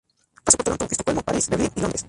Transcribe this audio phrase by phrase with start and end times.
[0.43, 1.99] Pasó por Toronto, Estocolmo, París, Berlín y Londres.